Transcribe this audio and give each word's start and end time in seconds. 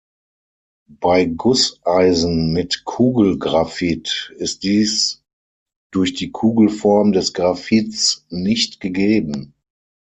Bei 0.99 1.25
Gusseisen 1.25 2.53
mit 2.53 2.85
Kugelgraphit 2.85 4.33
ist 4.39 4.63
dies 4.63 5.21
durch 5.91 6.15
die 6.15 6.31
Kugelform 6.31 7.11
des 7.11 7.33
Graphits 7.35 8.25
nicht 8.31 8.79
gegeben. 8.79 9.53